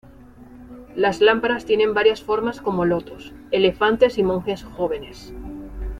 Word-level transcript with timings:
Las 0.95 1.21
lámparas 1.21 1.65
tienen 1.65 1.93
varias 1.93 2.23
formas 2.23 2.59
como 2.59 2.85
lotos, 2.85 3.33
elefantes 3.51 4.17
y 4.17 4.23
monjes 4.23 4.63
jóvenes. 4.63 5.31